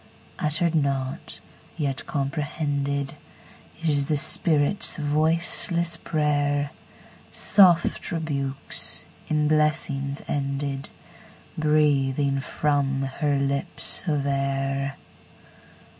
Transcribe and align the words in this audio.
Uttered 0.39 0.73
not, 0.73 1.39
yet 1.77 2.07
comprehended, 2.07 3.13
Is 3.83 4.07
the 4.07 4.17
spirit's 4.17 4.97
voiceless 4.97 5.95
prayer, 5.95 6.71
Soft 7.31 8.11
rebukes, 8.11 9.05
in 9.27 9.47
blessings 9.47 10.23
ended, 10.27 10.89
Breathing 11.55 12.39
from 12.39 13.03
her 13.03 13.37
lips 13.37 14.07
of 14.07 14.25
air. 14.25 14.97